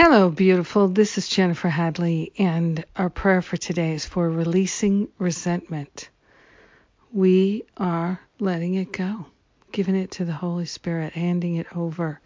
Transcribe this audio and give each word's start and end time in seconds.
Hello, 0.00 0.30
beautiful. 0.30 0.86
This 0.86 1.18
is 1.18 1.26
Jennifer 1.26 1.68
Hadley, 1.68 2.30
and 2.38 2.84
our 2.94 3.10
prayer 3.10 3.42
for 3.42 3.56
today 3.56 3.94
is 3.94 4.06
for 4.06 4.30
releasing 4.30 5.08
resentment. 5.18 6.08
We 7.12 7.64
are 7.76 8.20
letting 8.38 8.74
it 8.74 8.92
go, 8.92 9.26
giving 9.72 9.96
it 9.96 10.12
to 10.12 10.24
the 10.24 10.32
Holy 10.32 10.66
Spirit, 10.66 11.14
handing 11.14 11.56
it 11.56 11.66
over. 11.76 12.20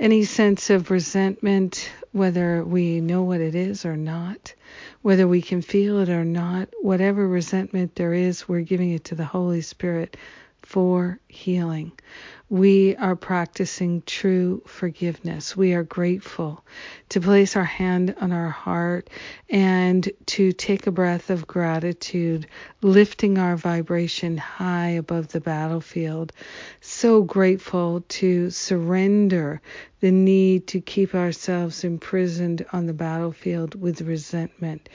Any 0.00 0.24
sense 0.24 0.70
of 0.70 0.90
resentment, 0.90 1.90
whether 2.12 2.64
we 2.64 3.02
know 3.02 3.24
what 3.24 3.42
it 3.42 3.54
is 3.54 3.84
or 3.84 3.98
not, 3.98 4.54
whether 5.02 5.28
we 5.28 5.42
can 5.42 5.60
feel 5.60 5.98
it 5.98 6.08
or 6.08 6.24
not, 6.24 6.70
whatever 6.80 7.28
resentment 7.28 7.94
there 7.94 8.14
is, 8.14 8.48
we're 8.48 8.62
giving 8.62 8.92
it 8.92 9.04
to 9.04 9.14
the 9.14 9.26
Holy 9.26 9.60
Spirit 9.60 10.16
for 10.62 11.18
healing. 11.28 11.92
We 12.48 12.94
are 12.96 13.16
practicing 13.16 14.02
true 14.06 14.62
forgiveness. 14.66 15.56
We 15.56 15.74
are 15.74 15.82
grateful 15.82 16.64
to 17.08 17.20
place 17.20 17.56
our 17.56 17.64
hand 17.64 18.14
on 18.20 18.30
our 18.30 18.50
heart 18.50 19.10
and 19.50 20.08
to 20.26 20.52
take 20.52 20.86
a 20.86 20.92
breath 20.92 21.28
of 21.28 21.48
gratitude, 21.48 22.46
lifting 22.82 23.36
our 23.38 23.56
vibration 23.56 24.36
high 24.36 24.90
above 24.90 25.28
the 25.28 25.40
battlefield. 25.40 26.32
So 26.80 27.22
grateful 27.22 28.04
to 28.08 28.50
surrender 28.50 29.60
the 30.00 30.12
need 30.12 30.66
to 30.68 30.80
keep 30.80 31.14
ourselves 31.14 31.82
imprisoned 31.82 32.64
on 32.72 32.86
the 32.86 32.92
battlefield 32.92 33.74
with 33.80 34.02
resentment. 34.02 34.88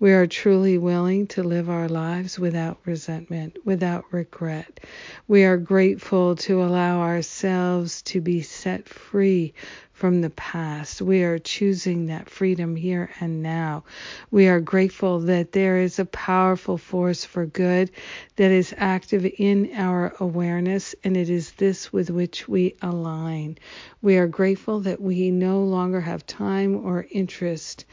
We 0.00 0.12
are 0.12 0.26
truly 0.26 0.78
willing 0.78 1.26
to 1.28 1.42
live 1.42 1.68
our 1.68 1.88
lives 1.88 2.38
without 2.38 2.78
resentment, 2.86 3.58
without 3.64 4.04
regret. 4.10 4.80
We 5.28 5.44
are 5.44 5.58
grateful 5.58 6.36
to 6.36 6.62
allow 6.62 6.95
ourselves 7.00 8.02
to 8.02 8.20
be 8.20 8.42
set 8.42 8.88
free 8.88 9.54
from 9.92 10.20
the 10.20 10.30
past. 10.30 11.00
We 11.00 11.22
are 11.22 11.38
choosing 11.38 12.06
that 12.06 12.28
freedom 12.28 12.76
here 12.76 13.10
and 13.18 13.42
now. 13.42 13.84
We 14.30 14.46
are 14.48 14.60
grateful 14.60 15.20
that 15.20 15.52
there 15.52 15.78
is 15.78 15.98
a 15.98 16.04
powerful 16.04 16.76
force 16.76 17.24
for 17.24 17.46
good 17.46 17.90
that 18.36 18.50
is 18.50 18.74
active 18.76 19.24
in 19.38 19.70
our 19.74 20.14
awareness, 20.20 20.94
and 21.02 21.16
it 21.16 21.30
is 21.30 21.52
this 21.52 21.92
with 21.92 22.10
which 22.10 22.46
we 22.46 22.76
align. 22.82 23.56
We 24.02 24.18
are 24.18 24.26
grateful 24.26 24.80
that 24.80 25.00
we 25.00 25.30
no 25.30 25.62
longer 25.64 26.02
have 26.02 26.26
time 26.26 26.76
or 26.76 27.06
interest 27.10 27.86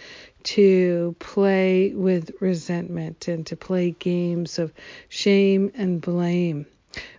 to 0.43 1.15
play 1.19 1.93
with 1.93 2.31
resentment 2.41 3.29
and 3.29 3.45
to 3.47 3.55
play 3.55 3.91
games 3.91 4.59
of 4.59 4.73
shame 5.07 5.71
and 5.73 6.01
blame. 6.01 6.65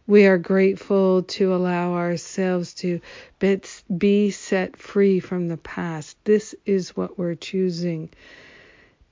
We 0.06 0.26
are 0.26 0.38
grateful 0.38 1.22
to 1.22 1.54
allow 1.54 1.94
ourselves 1.94 2.74
to 2.74 3.00
be 3.96 4.30
set 4.30 4.76
free 4.76 5.20
from 5.20 5.48
the 5.48 5.56
past. 5.56 6.18
This 6.24 6.54
is 6.66 6.96
what 6.96 7.18
we're 7.18 7.36
choosing. 7.36 8.10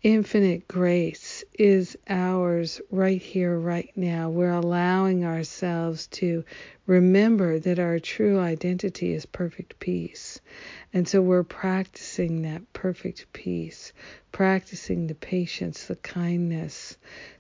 Infinite 0.03 0.67
grace 0.67 1.45
is 1.56 1.97
ours 2.08 2.81
right 2.91 3.22
here, 3.22 3.56
right 3.56 3.92
now. 3.95 4.31
We're 4.31 4.50
allowing 4.50 5.25
ourselves 5.25 6.08
to 6.08 6.45
remember 6.86 7.61
that 7.61 7.78
our 7.78 8.00
true 8.00 8.41
identity 8.41 9.12
is 9.12 9.27
perfect 9.27 9.78
peace. 9.78 10.41
And 10.92 11.06
so 11.06 11.23
we're 11.23 11.45
practicing 11.45 12.42
that 12.42 12.73
perfect 12.73 13.33
peace, 13.33 13.92
practicing 14.33 15.06
the 15.06 15.14
patience, 15.14 15.84
the 15.84 15.95
kindness, 15.95 16.97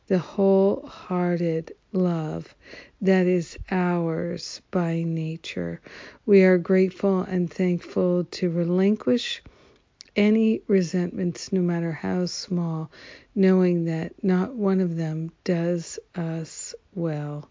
the 0.06 0.20
wholehearted 0.20 1.72
love 1.92 2.54
that 3.00 3.26
is 3.26 3.58
ours 3.72 4.62
by 4.70 5.02
nature. 5.02 5.80
We 6.26 6.44
are 6.44 6.58
grateful 6.58 7.22
and 7.22 7.52
thankful 7.52 8.22
to 8.22 8.50
relinquish 8.50 9.42
any 10.16 10.62
resentments, 10.68 11.52
no 11.52 11.60
matter 11.60 11.92
how 11.92 12.26
small, 12.26 12.90
knowing 13.34 13.86
that 13.86 14.12
not 14.22 14.54
one 14.54 14.80
of 14.80 14.96
them 14.96 15.30
does 15.44 15.98
us 16.14 16.74
well. 16.94 17.50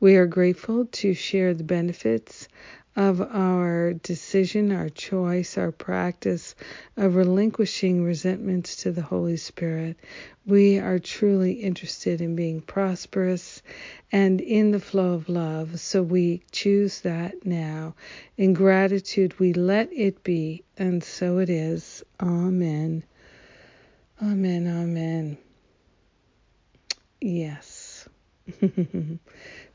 We 0.00 0.16
are 0.16 0.26
grateful 0.26 0.86
to 0.86 1.14
share 1.14 1.54
the 1.54 1.64
benefits 1.64 2.48
of 2.96 3.20
our 3.20 3.94
decision, 3.94 4.72
our 4.72 4.88
choice, 4.90 5.56
our 5.56 5.72
practice 5.72 6.54
of 6.96 7.16
relinquishing 7.16 8.04
resentments 8.04 8.76
to 8.76 8.92
the 8.92 9.02
Holy 9.02 9.36
Spirit. 9.36 9.96
We 10.46 10.78
are 10.78 10.98
truly 10.98 11.52
interested 11.52 12.20
in 12.20 12.36
being 12.36 12.60
prosperous 12.60 13.62
and 14.10 14.40
in 14.40 14.72
the 14.72 14.80
flow 14.80 15.14
of 15.14 15.28
love, 15.28 15.80
so 15.80 16.02
we 16.02 16.42
choose 16.52 17.00
that 17.00 17.46
now. 17.46 17.94
In 18.36 18.52
gratitude, 18.52 19.38
we 19.40 19.54
let 19.54 19.90
it 19.92 20.22
be, 20.22 20.64
and 20.76 21.02
so 21.02 21.38
it 21.38 21.48
is. 21.48 22.04
Amen. 22.20 23.04
Amen. 24.22 24.66
Amen. 24.68 25.38
Yes. 27.20 27.71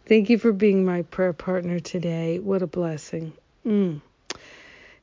Thank 0.06 0.30
you 0.30 0.38
for 0.38 0.52
being 0.52 0.86
my 0.86 1.04
prayer 1.04 1.34
partner 1.34 1.80
today. 1.80 2.40
What 2.40 2.62
a 2.62 2.68
blessing. 2.68 3.34
Mm. 3.66 4.02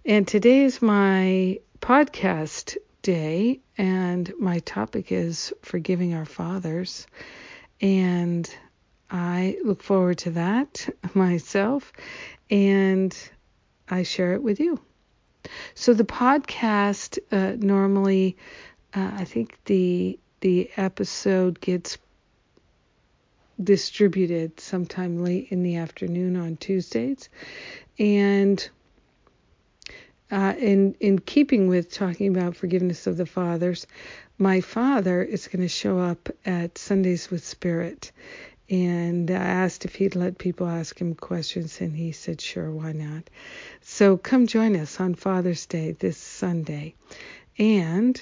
And 0.05 0.29
today 0.29 0.65
is 0.65 0.83
my 0.83 1.61
podcast 1.81 2.77
day, 3.03 3.61
and 3.79 4.33
my 4.39 4.59
topic 4.61 5.13
is 5.13 5.53
forgiving 5.63 6.15
our 6.15 6.25
fathers. 6.25 7.07
And 7.81 8.49
I 9.11 9.59
look 9.65 9.83
forward 9.83 10.19
to 10.19 10.31
that 10.33 10.89
myself, 11.15 11.93
and 12.51 13.17
I 13.89 14.03
share 14.03 14.35
it 14.35 14.43
with 14.43 14.61
you. 14.61 14.81
So 15.75 15.95
the 15.95 16.05
podcast 16.05 17.19
uh, 17.31 17.57
normally, 17.59 18.37
uh, 18.95 19.11
I 19.15 19.25
think 19.25 19.59
the 19.65 20.19
the 20.41 20.71
episode 20.77 21.59
gets 21.61 21.97
distributed 23.63 24.59
sometime 24.61 25.23
late 25.23 25.49
in 25.51 25.63
the 25.63 25.77
afternoon 25.77 26.37
on 26.37 26.57
Tuesdays. 26.57 27.29
And 27.99 28.69
uh, 30.31 30.55
in 30.59 30.95
in 31.01 31.19
keeping 31.19 31.69
with 31.69 31.93
talking 31.93 32.37
about 32.37 32.57
forgiveness 32.57 33.07
of 33.07 33.17
the 33.17 33.27
fathers, 33.27 33.87
my 34.39 34.61
father 34.61 35.23
is 35.23 35.47
going 35.47 35.63
to 35.63 35.69
show 35.69 35.99
up 35.99 36.29
at 36.45 36.79
Sundays 36.79 37.31
with 37.31 37.45
Spirit. 37.45 38.11
And 38.71 39.31
I 39.31 39.35
asked 39.35 39.85
if 39.85 39.95
he'd 39.95 40.17
let 40.17 40.39
people 40.39 40.67
ask 40.67 40.99
him 40.99 41.15
questions, 41.15 41.83
and 41.83 41.95
he 41.95 42.13
said, 42.13 42.41
sure, 42.41 42.71
why 42.71 42.93
not? 42.93 43.29
So 43.83 44.17
come 44.17 44.47
join 44.47 44.75
us 44.75 44.99
on 44.99 45.15
Father's 45.15 45.67
Day 45.67 45.93
this 45.93 46.17
Sunday. 46.17 46.95
And 47.59 48.21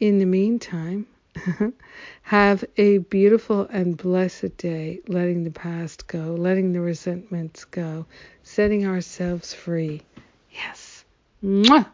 in 0.00 0.18
the 0.18 0.24
meantime, 0.24 1.06
Have 2.22 2.64
a 2.76 2.98
beautiful 2.98 3.62
and 3.70 3.96
blessed 3.96 4.56
day, 4.56 5.00
letting 5.08 5.44
the 5.44 5.50
past 5.50 6.06
go, 6.06 6.34
letting 6.34 6.72
the 6.72 6.80
resentments 6.80 7.64
go, 7.64 8.06
setting 8.42 8.86
ourselves 8.86 9.54
free. 9.54 10.02
Yes. 10.52 11.04
Mwah! 11.42 11.86